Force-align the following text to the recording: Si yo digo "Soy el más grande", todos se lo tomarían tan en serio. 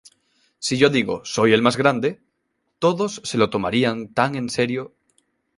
Si 0.59 0.79
yo 0.79 0.89
digo 0.89 1.21
"Soy 1.25 1.53
el 1.53 1.61
más 1.61 1.77
grande", 1.77 2.19
todos 2.79 3.21
se 3.23 3.37
lo 3.37 3.51
tomarían 3.51 4.07
tan 4.11 4.33
en 4.33 4.49
serio. 4.49 4.95